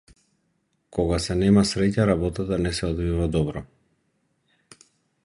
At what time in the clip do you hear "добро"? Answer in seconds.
3.37-3.65